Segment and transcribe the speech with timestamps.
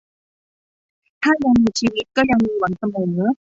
[1.21, 3.15] ถ้ายังมีชีวิตก็ยังมีหวังเสมอ